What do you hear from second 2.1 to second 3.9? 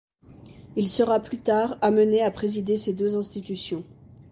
à présider ces deux institutions.